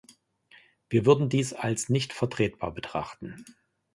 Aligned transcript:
Wir 0.89 1.05
würden 1.05 1.29
dies 1.29 1.53
als 1.53 1.87
nicht 1.89 2.11
vertretbar 2.11 2.71
betrachten. 2.73 3.45